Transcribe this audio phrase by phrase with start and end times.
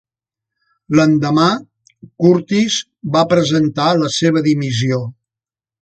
[0.99, 1.45] L'endemà,
[2.25, 2.81] Curtis
[3.19, 5.03] va presentar la seva dimissió.